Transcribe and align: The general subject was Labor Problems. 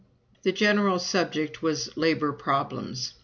The 0.41 0.51
general 0.51 0.97
subject 0.97 1.61
was 1.61 1.95
Labor 1.95 2.33
Problems. 2.33 3.13